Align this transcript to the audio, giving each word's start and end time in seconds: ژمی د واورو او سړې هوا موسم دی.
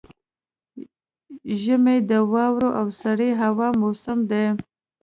ژمی 1.61 1.97
د 2.09 2.11
واورو 2.31 2.69
او 2.79 2.87
سړې 3.01 3.29
هوا 3.41 3.67
موسم 3.81 4.19
دی. 4.31 4.45